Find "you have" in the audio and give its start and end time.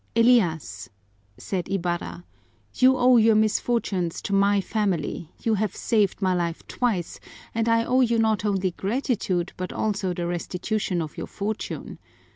5.43-5.75